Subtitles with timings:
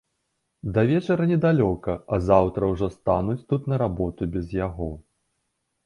[0.77, 4.93] Да вечара недалёка, а заўтра ўжо стануць тут на работу без яго.